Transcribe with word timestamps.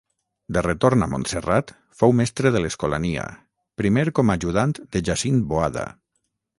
De 0.55 0.61
retorn 0.65 1.05
a 1.05 1.07
Montserrat, 1.11 1.73
fou 2.01 2.15
mestre 2.21 2.53
de 2.57 2.63
l'escolania, 2.65 3.29
primer 3.83 4.09
com 4.21 4.35
a 4.37 4.41
ajudant 4.41 4.77
de 4.97 5.07
Jacint 5.11 5.43
Boada. 5.55 5.91